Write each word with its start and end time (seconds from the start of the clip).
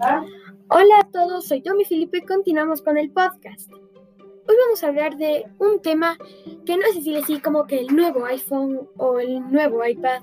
Hola 0.00 1.00
a 1.00 1.10
todos, 1.10 1.46
soy 1.46 1.60
Tommy 1.60 1.84
Felipe 1.84 2.18
y 2.18 2.22
continuamos 2.22 2.82
con 2.82 2.96
el 2.98 3.10
podcast. 3.10 3.68
Hoy 3.72 4.54
vamos 4.64 4.84
a 4.84 4.88
hablar 4.88 5.16
de 5.16 5.44
un 5.58 5.82
tema 5.82 6.16
que 6.64 6.76
no 6.76 6.86
es 6.86 6.94
decir 6.94 7.16
así 7.16 7.40
como 7.40 7.66
que 7.66 7.80
el 7.80 7.88
nuevo 7.88 8.24
iPhone 8.26 8.88
o 8.96 9.18
el 9.18 9.40
nuevo 9.50 9.84
iPad 9.84 10.22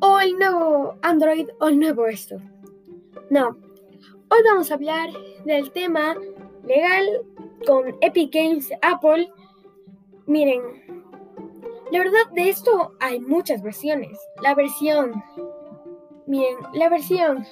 o 0.00 0.18
el 0.18 0.36
nuevo 0.36 0.96
Android 1.02 1.48
o 1.60 1.68
el 1.68 1.78
nuevo 1.78 2.06
esto. 2.06 2.38
No, 3.30 3.56
hoy 4.28 4.38
vamos 4.44 4.72
a 4.72 4.74
hablar 4.74 5.10
del 5.44 5.70
tema 5.70 6.16
legal 6.64 7.06
con 7.68 7.94
Epic 8.00 8.34
Games 8.34 8.72
Apple. 8.82 9.30
Miren, 10.26 10.62
la 11.92 11.98
verdad 12.00 12.28
de 12.34 12.48
esto 12.48 12.96
hay 12.98 13.20
muchas 13.20 13.62
versiones. 13.62 14.18
La 14.42 14.56
versión, 14.56 15.22
miren, 16.26 16.56
la 16.72 16.88
versión 16.88 17.46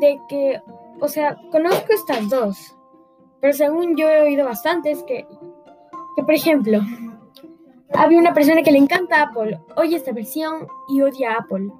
de 0.00 0.18
que 0.28 0.60
o 1.00 1.08
sea, 1.08 1.36
conozco 1.50 1.92
estas 1.92 2.28
dos, 2.28 2.74
pero 3.40 3.52
según 3.52 3.96
yo 3.96 4.08
he 4.08 4.22
oído 4.22 4.46
bastantes 4.46 5.02
que, 5.04 5.26
que 6.16 6.22
por 6.22 6.34
ejemplo, 6.34 6.80
había 7.92 8.18
una 8.18 8.34
persona 8.34 8.62
que 8.62 8.72
le 8.72 8.78
encanta 8.78 9.22
Apple, 9.22 9.60
oye 9.76 9.96
esta 9.96 10.12
versión 10.12 10.66
y 10.88 11.02
odia 11.02 11.34
Apple. 11.34 11.70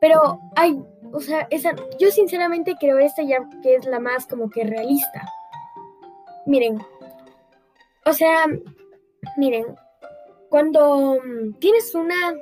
Pero 0.00 0.38
hay, 0.54 0.78
o 1.12 1.20
sea, 1.20 1.46
esa, 1.50 1.74
yo 1.98 2.10
sinceramente 2.10 2.76
creo 2.78 2.98
esta 2.98 3.22
ya 3.22 3.38
que 3.62 3.76
es 3.76 3.86
la 3.86 4.00
más 4.00 4.26
como 4.26 4.50
que 4.50 4.64
realista. 4.64 5.26
Miren, 6.46 6.78
o 8.04 8.12
sea, 8.12 8.44
miren, 9.38 9.64
cuando 10.50 11.16
mm, 11.24 11.54
tienes 11.54 11.94
una, 11.94 12.34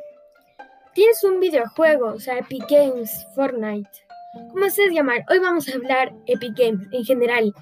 tienes 0.92 1.23
un 1.23 1.39
videojuego, 1.39 2.06
o 2.06 2.19
sea, 2.19 2.39
Epic 2.39 2.64
Games, 2.69 3.28
Fortnite, 3.37 4.02
¿Cómo 4.32 4.70
se 4.70 4.91
llamar? 4.91 5.27
Hoy 5.28 5.41
vamos 5.41 5.69
a 5.69 5.75
hablar 5.75 6.14
Epic 6.27 6.56
Games 6.56 6.88
en 6.91 7.05
general. 7.05 7.55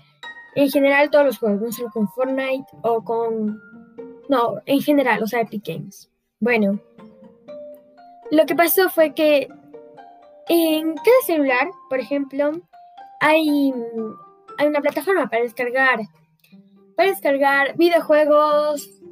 En 0.55 0.71
general 0.71 1.11
todos 1.11 1.27
los 1.27 1.39
juegos, 1.39 1.61
no 1.61 1.73
solo 1.73 1.91
con 1.91 2.09
Fortnite 2.09 2.67
o 2.83 3.03
con... 3.03 3.61
No, 4.29 4.61
en 4.67 4.81
general, 4.81 5.21
o 5.21 5.27
sea, 5.27 5.41
Epic 5.41 5.67
Games. 5.67 6.09
Bueno, 6.39 6.79
lo 8.31 8.47
que 8.47 8.55
pasó 8.55 8.89
fue 8.89 9.15
que 9.15 9.49
en 10.49 10.95
cada 10.95 11.21
celular, 11.27 11.71
por 11.89 11.99
ejemplo, 11.99 12.53
hay, 13.21 13.75
hay 14.57 14.67
una 14.69 14.81
plataforma 14.81 15.29
para 15.29 15.43
descargar, 15.43 15.99
para 16.97 17.11
descargar 17.11 17.77
videojuegos, 17.77 19.03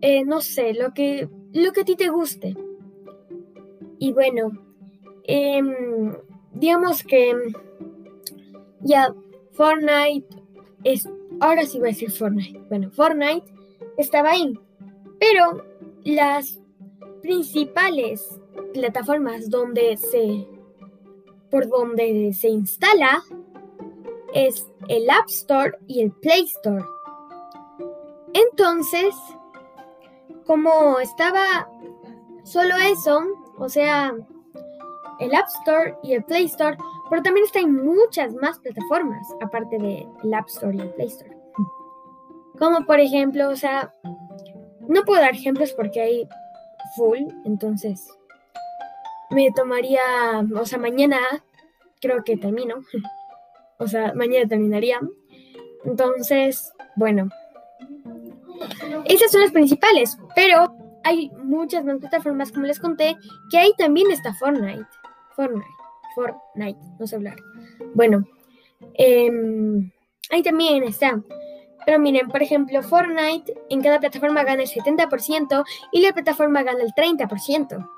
eh, 0.00 0.24
no 0.24 0.40
sé, 0.40 0.74
lo 0.74 0.92
que, 0.94 1.28
lo 1.52 1.70
que 1.72 1.82
a 1.82 1.84
ti 1.84 1.94
te 1.94 2.08
guste. 2.08 2.56
Y 4.00 4.12
bueno, 4.12 4.50
eh, 5.22 5.62
digamos 6.52 7.02
que 7.02 7.34
ya 8.80 9.14
Fortnite 9.52 10.26
es, 10.84 11.08
ahora 11.40 11.64
sí 11.64 11.78
voy 11.78 11.88
a 11.88 11.92
decir 11.92 12.10
Fortnite, 12.10 12.60
bueno, 12.68 12.90
Fortnite 12.90 13.52
estaba 13.96 14.30
ahí, 14.30 14.58
pero 15.18 15.64
las 16.04 16.60
principales 17.22 18.40
plataformas 18.72 19.50
donde 19.50 19.96
se, 19.96 20.46
por 21.50 21.68
donde 21.68 22.32
se 22.32 22.48
instala 22.48 23.22
es 24.34 24.66
el 24.88 25.08
App 25.10 25.28
Store 25.28 25.72
y 25.86 26.02
el 26.02 26.12
Play 26.12 26.44
Store. 26.44 26.84
Entonces, 28.34 29.14
como 30.46 30.98
estaba 31.00 31.68
solo 32.44 32.74
eso, 32.76 33.20
o 33.58 33.68
sea, 33.68 34.14
el 35.20 35.34
App 35.34 35.46
Store 35.60 35.94
y 36.02 36.14
el 36.14 36.24
Play 36.24 36.44
Store, 36.44 36.76
pero 37.10 37.22
también 37.22 37.46
está 37.46 37.60
en 37.60 37.74
muchas 37.74 38.34
más 38.34 38.58
plataformas, 38.58 39.26
aparte 39.40 39.78
del 39.78 40.34
App 40.34 40.48
Store 40.48 40.76
y 40.76 40.80
el 40.80 40.90
Play 40.90 41.08
Store. 41.08 41.36
Como 42.58 42.84
por 42.86 43.00
ejemplo, 43.00 43.48
o 43.48 43.56
sea, 43.56 43.92
no 44.88 45.04
puedo 45.04 45.20
dar 45.20 45.34
ejemplos 45.34 45.72
porque 45.72 46.00
hay 46.00 46.28
full, 46.96 47.18
entonces 47.44 48.08
me 49.30 49.50
tomaría, 49.52 50.00
o 50.54 50.64
sea, 50.64 50.78
mañana 50.78 51.18
creo 52.00 52.24
que 52.24 52.36
termino, 52.36 52.76
o 53.78 53.86
sea, 53.86 54.12
mañana 54.14 54.48
terminaría. 54.48 55.00
Entonces, 55.84 56.72
bueno, 56.96 57.28
esas 59.04 59.30
son 59.30 59.42
las 59.42 59.52
principales, 59.52 60.18
pero 60.34 60.74
hay 61.04 61.30
muchas 61.42 61.84
más 61.84 61.98
plataformas, 61.98 62.52
como 62.52 62.66
les 62.66 62.80
conté, 62.80 63.16
que 63.50 63.58
ahí 63.58 63.72
también 63.78 64.10
está 64.10 64.34
Fortnite. 64.34 64.86
Fortnite. 65.38 65.66
Fortnite, 66.16 66.80
no 66.98 67.06
sé 67.06 67.14
hablar. 67.14 67.36
Bueno, 67.94 68.24
em, 68.94 69.88
ahí 70.30 70.42
también 70.42 70.82
está. 70.82 71.22
Pero 71.86 72.00
miren, 72.00 72.26
por 72.28 72.42
ejemplo, 72.42 72.82
Fortnite 72.82 73.54
en 73.70 73.80
cada 73.80 74.00
plataforma 74.00 74.42
gana 74.42 74.62
el 74.62 74.68
70% 74.68 75.64
y 75.92 76.02
la 76.02 76.12
plataforma 76.12 76.64
gana 76.64 76.82
el 76.82 76.92
30%. 76.92 77.88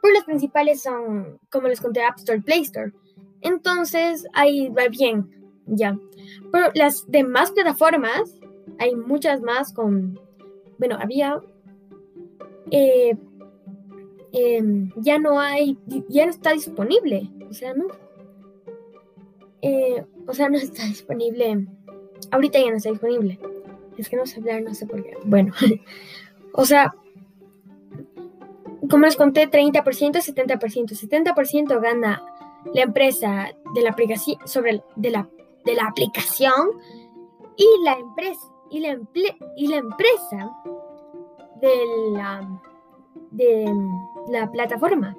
Pues 0.00 0.14
los 0.14 0.24
principales 0.24 0.82
son, 0.82 1.40
como 1.50 1.66
les 1.66 1.80
conté, 1.80 2.04
App 2.04 2.18
Store, 2.18 2.40
Play 2.40 2.60
Store. 2.60 2.92
Entonces, 3.40 4.28
ahí 4.32 4.68
va 4.68 4.86
bien, 4.86 5.28
ya. 5.66 5.98
Pero 6.52 6.70
las 6.74 7.10
demás 7.10 7.50
plataformas, 7.50 8.38
hay 8.78 8.94
muchas 8.94 9.42
más 9.42 9.72
con, 9.72 10.20
bueno, 10.78 10.96
había 11.00 11.40
eh, 12.70 13.16
Em, 14.32 14.90
ya 14.96 15.18
no 15.18 15.40
hay, 15.40 15.76
ya 16.08 16.24
no 16.24 16.30
está 16.30 16.52
disponible. 16.52 17.30
O 17.48 17.52
sea, 17.52 17.74
no. 17.74 17.86
Eh, 19.62 20.04
o 20.26 20.34
sea, 20.34 20.48
no 20.48 20.56
está 20.56 20.84
disponible. 20.84 21.66
Ahorita 22.30 22.58
ya 22.58 22.70
no 22.70 22.76
está 22.76 22.90
disponible. 22.90 23.38
Es 23.98 24.08
que 24.08 24.16
no 24.16 24.26
sé 24.26 24.40
hablar, 24.40 24.62
no 24.62 24.74
sé 24.74 24.86
por 24.86 25.02
qué. 25.02 25.16
Bueno, 25.24 25.52
o 26.54 26.64
sea, 26.64 26.94
como 28.88 29.04
les 29.04 29.16
conté, 29.16 29.50
30%, 29.50 29.82
70%. 29.82 30.94
70% 30.94 31.80
gana 31.80 32.22
la 32.72 32.82
empresa 32.82 33.50
de 33.74 33.82
la 33.82 33.90
aplicación 33.90 34.38
sobre 34.46 34.82
de 34.96 35.10
la, 35.10 35.28
de 35.64 35.74
la 35.74 35.86
aplicación 35.86 36.70
y 37.56 37.66
la 37.84 37.94
empresa 37.94 38.40
y 38.70 38.80
la, 38.80 38.98
y 39.56 39.66
la 39.66 39.76
empresa 39.76 40.50
de 41.60 41.76
la 42.12 42.60
de 43.30 43.72
la 44.30 44.50
plataforma. 44.50 45.16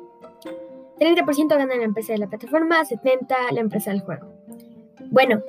30% 1.00 1.48
gana 1.50 1.76
la 1.76 1.84
empresa 1.84 2.14
de 2.14 2.20
la 2.20 2.28
plataforma, 2.28 2.84
70% 2.84 3.52
la 3.52 3.60
empresa 3.60 3.92
del 3.92 4.02
juego. 4.02 4.28
Bueno, 5.10 5.42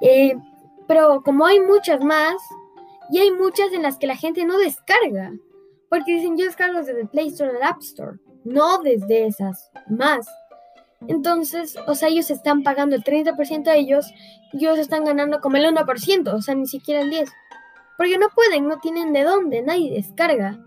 eh, 0.00 0.34
pero 0.86 1.22
como 1.22 1.46
hay 1.46 1.60
muchas 1.60 2.02
más, 2.02 2.36
y 3.10 3.18
hay 3.18 3.32
muchas 3.32 3.72
en 3.72 3.82
las 3.82 3.98
que 3.98 4.06
la 4.06 4.16
gente 4.16 4.44
no 4.44 4.58
descarga, 4.58 5.32
porque 5.88 6.14
dicen 6.14 6.36
yo 6.36 6.44
descargo 6.44 6.78
desde 6.78 7.06
Play 7.06 7.28
Store 7.28 7.50
el 7.50 7.62
App 7.62 7.80
Store, 7.80 8.18
no 8.44 8.78
desde 8.78 9.26
esas 9.26 9.70
más. 9.88 10.26
Entonces, 11.08 11.76
o 11.86 11.94
sea, 11.94 12.08
ellos 12.08 12.30
están 12.30 12.62
pagando 12.62 12.94
el 12.94 13.02
30% 13.02 13.68
a 13.68 13.74
ellos 13.74 14.06
y 14.52 14.58
ellos 14.58 14.78
están 14.78 15.04
ganando 15.04 15.40
como 15.40 15.56
el 15.56 15.64
1%, 15.64 16.32
o 16.32 16.42
sea, 16.42 16.54
ni 16.54 16.66
siquiera 16.66 17.00
el 17.00 17.10
10%. 17.10 17.28
Porque 17.96 18.16
no 18.16 18.28
pueden, 18.30 18.68
no 18.68 18.78
tienen 18.78 19.12
de 19.12 19.24
dónde, 19.24 19.62
nadie 19.62 19.92
descarga. 19.92 20.58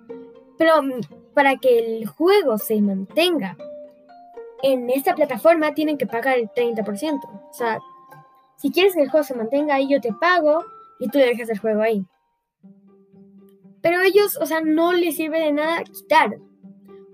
Pero 0.58 0.84
mm, 0.84 1.02
para 1.34 1.58
que 1.58 1.80
el 1.80 2.06
juego 2.08 2.58
se 2.58 2.82
mantenga 2.82 3.58
en 4.64 4.90
esta 4.90 5.14
plataforma 5.14 5.74
tienen 5.74 5.98
que 5.98 6.08
pagar 6.08 6.40
el 6.40 6.50
30%. 6.50 7.20
O 7.50 7.54
sea, 7.54 7.80
si 8.58 8.72
quieres 8.72 8.96
que 8.96 9.02
el 9.02 9.10
juego 9.10 9.24
se 9.26 9.36
mantenga 9.36 9.76
ahí, 9.76 9.88
yo 9.90 10.02
te 10.02 10.14
pago 10.14 10.64
y 11.00 11.10
tú 11.10 11.20
dejas 11.20 11.50
el 11.50 11.60
juego 11.60 11.82
ahí. 11.82 12.06
Pero 13.82 14.02
ellos, 14.02 14.38
o 14.42 14.46
sea, 14.46 14.62
no 14.62 14.94
les 14.94 15.18
sirve 15.18 15.40
de 15.42 15.52
nada 15.52 15.84
quitar. 15.84 16.38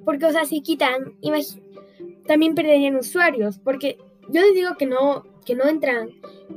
Porque, 0.06 0.25
o 0.25 0.31
sea, 0.31 0.46
si 0.46 0.62
quitan, 0.62 1.16
también 2.28 2.53
perderían 2.53 2.96
usuarios. 2.96 3.58
Porque 3.58 3.97
yo 4.29 4.41
les 4.41 4.53
digo 4.53 4.76
que 4.78 4.85
no, 4.85 5.23
que 5.43 5.55
no 5.55 5.67
entran, 5.67 6.09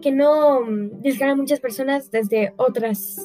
que 0.03 0.13
no 0.13 0.61
mm, 0.61 1.01
descargan 1.01 1.39
muchas 1.39 1.61
personas 1.61 2.11
desde 2.11 2.53
otras 2.59 3.17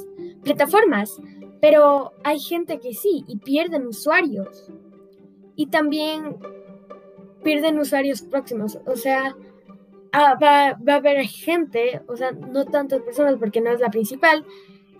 plataformas. 0.43 1.19
Pero 1.61 2.13
hay 2.23 2.39
gente 2.39 2.79
que 2.79 2.93
sí 2.93 3.23
y 3.27 3.37
pierden 3.37 3.87
usuarios. 3.87 4.71
Y 5.55 5.67
también 5.67 6.37
pierden 7.43 7.79
usuarios 7.79 8.21
próximos. 8.21 8.77
O 8.85 8.95
sea, 8.95 9.35
ah, 10.11 10.37
va, 10.41 10.93
a 10.93 10.95
haber 10.95 11.25
gente, 11.25 12.01
o 12.07 12.15
sea, 12.15 12.31
no 12.31 12.65
tantas 12.65 13.01
personas 13.01 13.35
porque 13.39 13.61
no 13.61 13.71
es 13.71 13.79
la 13.79 13.89
principal 13.89 14.45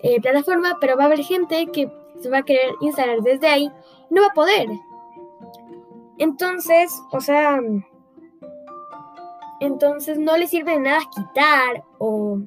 eh, 0.01 0.21
plataforma, 0.21 0.77
pero 0.80 0.98
va 0.98 1.04
a 1.04 1.07
haber 1.07 1.24
gente 1.24 1.68
que 1.68 1.92
se 2.19 2.30
va 2.30 2.39
a 2.39 2.44
querer 2.44 2.71
instalar 2.81 3.21
desde 3.21 3.48
ahí 3.48 3.71
y 4.09 4.13
no 4.13 4.21
va 4.21 4.27
a 4.27 4.33
poder. 4.33 4.68
Entonces, 6.18 6.92
o 7.12 7.19
sea, 7.19 7.59
entonces 9.59 10.18
no 10.18 10.38
le 10.38 10.48
sirve 10.48 10.74
de 10.74 10.80
nada 10.80 11.00
quitar 11.13 11.83
o, 12.00 12.39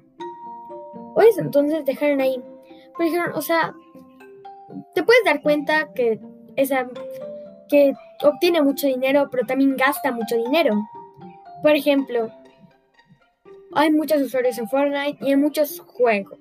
o 1.14 1.20
eso, 1.20 1.40
entonces 1.40 1.84
dejaron 1.84 2.20
ahí. 2.20 2.42
Pero 2.96 3.10
dijeron, 3.10 3.32
o 3.34 3.42
sea, 3.42 3.74
te 4.94 5.02
puedes 5.02 5.24
dar 5.24 5.42
cuenta 5.42 5.92
que 5.94 6.20
esa 6.56 6.88
que 7.68 7.94
obtiene 8.22 8.60
mucho 8.62 8.86
dinero, 8.86 9.28
pero 9.30 9.46
también 9.46 9.76
gasta 9.76 10.12
mucho 10.12 10.36
dinero. 10.36 10.74
Por 11.62 11.76
ejemplo, 11.76 12.30
hay 13.72 13.92
muchos 13.92 14.20
usuarios 14.20 14.58
en 14.58 14.68
Fortnite 14.68 15.24
y 15.24 15.32
en 15.32 15.40
muchos 15.40 15.80
juegos. 15.80 16.40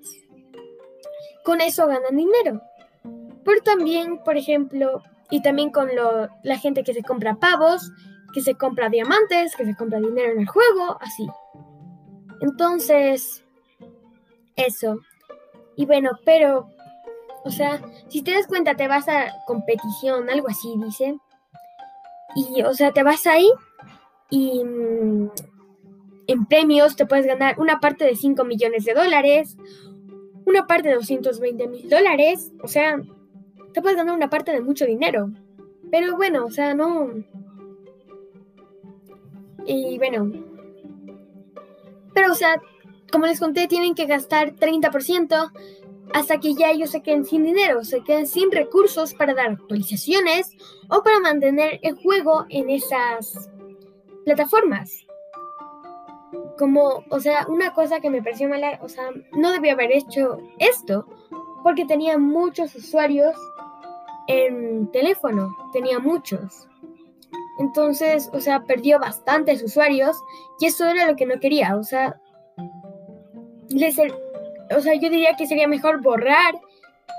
Con 1.43 1.61
eso 1.61 1.87
ganan 1.87 2.17
dinero. 2.17 2.61
Pero 3.45 3.61
también, 3.63 4.19
por 4.23 4.37
ejemplo, 4.37 5.03
y 5.29 5.41
también 5.41 5.69
con 5.69 5.89
la 6.43 6.57
gente 6.57 6.83
que 6.83 6.93
se 6.93 7.03
compra 7.03 7.35
pavos, 7.35 7.91
que 8.33 8.41
se 8.41 8.55
compra 8.55 8.89
diamantes, 8.89 9.55
que 9.55 9.65
se 9.65 9.75
compra 9.75 9.99
dinero 9.99 10.33
en 10.33 10.39
el 10.41 10.47
juego, 10.47 10.97
así. 10.99 11.27
Entonces, 12.41 13.43
eso. 14.55 14.99
Y 15.75 15.85
bueno, 15.85 16.11
pero, 16.25 16.69
o 17.43 17.49
sea, 17.51 17.81
si 18.09 18.21
te 18.21 18.31
das 18.31 18.47
cuenta, 18.47 18.75
te 18.75 18.87
vas 18.87 19.07
a 19.07 19.33
competición, 19.45 20.29
algo 20.29 20.47
así, 20.49 20.73
dice. 20.83 21.17
Y, 22.35 22.61
o 22.63 22.73
sea, 22.73 22.91
te 22.91 23.03
vas 23.03 23.25
ahí 23.27 23.49
y 24.29 24.63
mm, 24.63 25.31
en 26.27 26.45
premios 26.45 26.95
te 26.95 27.05
puedes 27.05 27.25
ganar 27.25 27.59
una 27.59 27.79
parte 27.79 28.05
de 28.05 28.15
5 28.15 28.43
millones 28.45 28.85
de 28.85 28.93
dólares, 28.93 29.57
una 30.45 30.67
parte 30.67 30.89
de 30.89 30.95
220 30.95 31.67
mil 31.67 31.89
dólares, 31.89 32.51
o 32.61 32.67
sea, 32.67 33.01
te 33.73 33.81
puedes 33.81 33.97
ganar 33.97 34.15
una 34.15 34.29
parte 34.29 34.51
de 34.51 34.61
mucho 34.61 34.85
dinero. 34.85 35.31
Pero 35.91 36.15
bueno, 36.15 36.45
o 36.45 36.51
sea, 36.51 36.73
no... 36.73 37.09
Y 39.65 39.97
bueno. 39.97 40.31
Pero, 42.13 42.31
o 42.31 42.35
sea, 42.35 42.61
como 43.11 43.25
les 43.25 43.39
conté, 43.39 43.67
tienen 43.67 43.95
que 43.95 44.05
gastar 44.05 44.55
30% 44.55 45.51
hasta 46.13 46.39
que 46.39 46.53
ya 46.53 46.71
ellos 46.71 46.91
se 46.91 47.01
queden 47.01 47.25
sin 47.25 47.43
dinero, 47.43 47.83
se 47.83 48.01
queden 48.01 48.27
sin 48.27 48.51
recursos 48.51 49.13
para 49.13 49.33
dar 49.33 49.51
actualizaciones 49.51 50.55
o 50.89 51.03
para 51.03 51.19
mantener 51.19 51.79
el 51.83 51.95
juego 51.95 52.45
en 52.49 52.69
esas 52.69 53.49
plataformas. 54.25 55.05
Como, 56.57 57.03
o 57.09 57.19
sea, 57.19 57.45
una 57.47 57.73
cosa 57.73 57.99
que 57.99 58.09
me 58.09 58.21
pareció 58.21 58.49
mala, 58.49 58.79
o 58.81 58.89
sea, 58.89 59.09
no 59.33 59.51
debía 59.51 59.73
haber 59.73 59.91
hecho 59.91 60.39
esto 60.57 61.07
porque 61.63 61.85
tenía 61.85 62.17
muchos 62.17 62.75
usuarios 62.75 63.35
en 64.27 64.91
teléfono, 64.91 65.55
tenía 65.73 65.99
muchos. 65.99 66.67
Entonces, 67.59 68.29
o 68.33 68.39
sea, 68.39 68.63
perdió 68.63 68.99
bastantes 68.99 69.61
usuarios 69.63 70.15
y 70.59 70.67
eso 70.67 70.85
era 70.85 71.07
lo 71.07 71.15
que 71.15 71.25
no 71.25 71.39
quería, 71.39 71.75
o 71.75 71.83
sea, 71.83 72.19
o 74.75 74.81
sea, 74.81 74.93
yo 74.95 75.09
diría 75.09 75.35
que 75.35 75.47
sería 75.47 75.67
mejor 75.67 76.01
borrar 76.01 76.55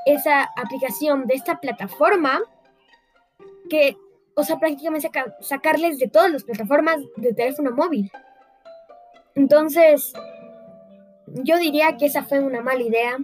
esa 0.06 0.48
aplicación 0.56 1.26
de 1.26 1.34
esta 1.34 1.60
plataforma 1.60 2.40
que, 3.68 3.96
o 4.34 4.44
sea, 4.44 4.58
prácticamente 4.58 5.10
sacarles 5.40 5.98
de 5.98 6.08
todas 6.08 6.30
las 6.30 6.44
plataformas 6.44 6.98
de 7.16 7.34
teléfono 7.34 7.70
móvil. 7.72 8.10
Entonces, 9.34 10.12
yo 11.26 11.58
diría 11.58 11.96
que 11.96 12.06
esa 12.06 12.24
fue 12.24 12.40
una 12.40 12.60
mala 12.60 12.82
idea. 12.82 13.18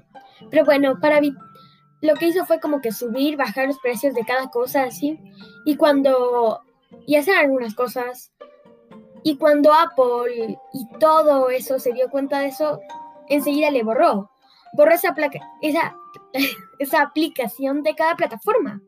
Pero 0.50 0.64
bueno, 0.64 0.98
para 1.00 1.20
lo 1.20 2.14
que 2.14 2.28
hizo 2.28 2.44
fue 2.46 2.60
como 2.60 2.80
que 2.80 2.92
subir, 2.92 3.36
bajar 3.36 3.66
los 3.66 3.78
precios 3.78 4.14
de 4.14 4.24
cada 4.24 4.48
cosa 4.50 4.84
así. 4.84 5.18
Y 5.64 5.76
cuando... 5.76 6.62
Y 7.06 7.16
hacer 7.16 7.36
algunas 7.36 7.74
cosas. 7.74 8.32
Y 9.22 9.36
cuando 9.38 9.72
Apple 9.72 10.56
y 10.72 10.98
todo 10.98 11.50
eso 11.50 11.78
se 11.78 11.92
dio 11.92 12.08
cuenta 12.10 12.40
de 12.40 12.46
eso, 12.46 12.80
enseguida 13.28 13.70
le 13.70 13.82
borró. 13.82 14.30
Borró 14.74 14.92
esa, 14.92 15.14
esa, 15.62 15.96
esa 16.78 17.02
aplicación 17.02 17.82
de 17.82 17.94
cada 17.94 18.16
plataforma. 18.16 18.82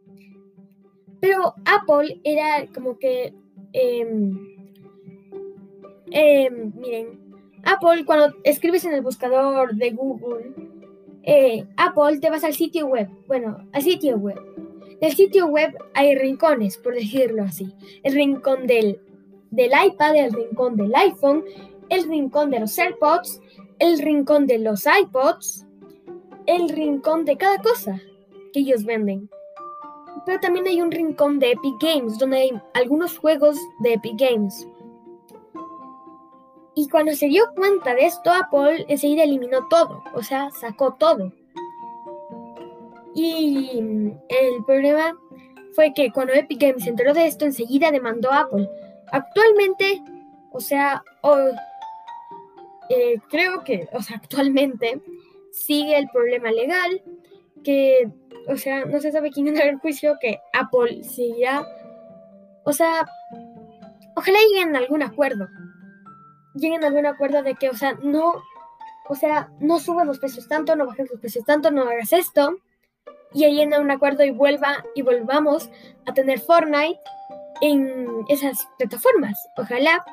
Pero 1.20 1.54
Apple 1.64 2.20
era 2.24 2.66
como 2.72 2.98
que... 2.98 3.34
Em, 3.72 4.38
em, 6.10 6.72
miren, 6.74 7.28
Apple 7.64 8.04
cuando 8.04 8.34
escribes 8.44 8.84
en 8.84 8.94
el 8.94 9.02
buscador 9.02 9.74
de 9.74 9.90
Google, 9.90 10.54
eh, 11.22 11.66
Apple 11.76 12.18
te 12.20 12.30
vas 12.30 12.44
al 12.44 12.54
sitio 12.54 12.86
web. 12.86 13.08
Bueno, 13.26 13.68
al 13.72 13.82
sitio 13.82 14.16
web. 14.16 14.40
Del 15.00 15.12
sitio 15.12 15.46
web 15.46 15.76
hay 15.94 16.14
rincones, 16.14 16.76
por 16.78 16.94
decirlo 16.94 17.42
así. 17.42 17.74
El 18.02 18.14
rincón 18.14 18.66
del, 18.66 19.00
del 19.50 19.70
iPad, 19.86 20.16
el 20.16 20.32
rincón 20.32 20.76
del 20.76 20.94
iPhone, 20.94 21.44
el 21.88 22.08
rincón 22.08 22.50
de 22.50 22.60
los 22.60 22.78
AirPods 22.78 23.40
el 23.78 23.98
rincón 23.98 24.46
de 24.46 24.58
los 24.58 24.84
iPods, 24.86 25.66
el 26.46 26.68
rincón 26.68 27.24
de 27.24 27.36
cada 27.36 27.58
cosa 27.58 28.00
que 28.52 28.60
ellos 28.60 28.84
venden. 28.84 29.28
Pero 30.26 30.40
también 30.40 30.66
hay 30.66 30.82
un 30.82 30.90
rincón 30.90 31.38
de 31.38 31.52
Epic 31.52 31.74
Games, 31.80 32.18
donde 32.18 32.38
hay 32.38 32.62
algunos 32.74 33.18
juegos 33.18 33.56
de 33.80 33.94
Epic 33.94 34.18
Games. 34.18 34.66
Y 36.74 36.88
cuando 36.88 37.12
se 37.14 37.26
dio 37.26 37.44
cuenta 37.54 37.94
de 37.94 38.06
esto, 38.06 38.30
Apple 38.30 38.84
enseguida 38.88 39.24
eliminó 39.24 39.66
todo, 39.68 40.02
o 40.14 40.22
sea, 40.22 40.50
sacó 40.50 40.94
todo. 40.94 41.32
Y 43.14 43.80
el 44.28 44.64
problema 44.64 45.16
fue 45.74 45.92
que 45.92 46.12
cuando 46.12 46.32
Epic 46.34 46.60
Games 46.60 46.84
se 46.84 46.90
enteró 46.90 47.14
de 47.14 47.26
esto, 47.26 47.44
enseguida 47.44 47.90
demandó 47.90 48.30
a 48.30 48.40
Apple. 48.40 48.68
Actualmente, 49.10 50.02
o 50.52 50.60
sea, 50.60 51.02
eh, 52.90 53.20
creo 53.30 53.64
que, 53.64 53.88
o 53.92 54.02
sea, 54.02 54.16
actualmente 54.16 55.00
sigue 55.52 55.98
el 55.98 56.08
problema 56.08 56.50
legal, 56.50 57.02
que, 57.64 58.08
o 58.48 58.56
sea, 58.56 58.84
no 58.84 59.00
se 59.00 59.12
sabe 59.12 59.30
quién 59.30 59.48
entra 59.48 59.64
el 59.64 59.78
juicio, 59.78 60.16
que 60.20 60.40
Apple 60.52 61.04
seguirá, 61.04 61.66
o 62.64 62.72
sea, 62.72 63.06
ojalá 64.14 64.38
lleguen 64.50 64.76
a 64.76 64.78
algún 64.78 65.02
acuerdo, 65.02 65.48
lleguen 66.54 66.84
a 66.84 66.88
algún 66.88 67.06
acuerdo 67.06 67.42
de 67.42 67.54
que, 67.54 67.68
o 67.68 67.74
sea, 67.74 67.98
no, 68.02 68.42
o 69.08 69.14
sea, 69.14 69.50
no 69.60 69.78
subas 69.78 70.06
los 70.06 70.18
precios 70.18 70.48
tanto, 70.48 70.76
no 70.76 70.86
bajes 70.86 71.10
los 71.10 71.20
precios 71.20 71.44
tanto, 71.44 71.70
no 71.70 71.82
hagas 71.82 72.12
esto, 72.12 72.58
y 73.32 73.40
lleguen 73.40 73.74
a 73.74 73.80
un 73.80 73.90
acuerdo 73.90 74.24
y 74.24 74.30
vuelva 74.30 74.84
y 74.94 75.02
volvamos 75.02 75.70
a 76.06 76.14
tener 76.14 76.40
Fortnite 76.40 77.00
en 77.60 78.24
esas 78.28 78.68
plataformas, 78.78 79.36
ojalá, 79.56 80.04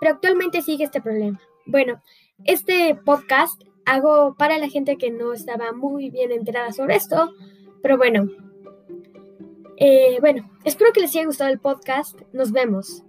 pero 0.00 0.14
actualmente 0.14 0.62
sigue 0.62 0.84
este 0.84 1.00
problema. 1.00 1.40
Bueno, 1.66 2.00
este 2.44 2.94
podcast 2.94 3.60
hago 3.84 4.34
para 4.36 4.58
la 4.58 4.68
gente 4.68 4.96
que 4.96 5.10
no 5.10 5.32
estaba 5.32 5.72
muy 5.72 6.10
bien 6.10 6.30
enterada 6.30 6.72
sobre 6.72 6.96
esto, 6.96 7.32
pero 7.82 7.96
bueno. 7.96 8.28
Eh, 9.78 10.18
bueno, 10.20 10.50
espero 10.64 10.92
que 10.92 11.00
les 11.00 11.14
haya 11.14 11.26
gustado 11.26 11.50
el 11.50 11.58
podcast. 11.58 12.20
Nos 12.32 12.52
vemos. 12.52 13.02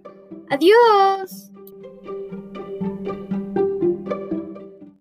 Adiós. 0.50 1.52